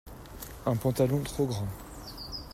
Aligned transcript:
Un 0.65 0.75
pantalon 0.77 1.21
trop 1.21 1.45
grand. 1.45 1.67